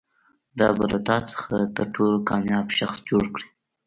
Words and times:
دا 0.59 0.69
به 0.77 0.85
له 0.91 0.99
تا 1.07 1.17
څخه 1.31 1.53
تر 1.75 1.87
ټولو 1.95 2.15
کامیاب 2.29 2.67
شخص 2.79 2.97
جوړ 3.09 3.23
کړي. 3.33 3.47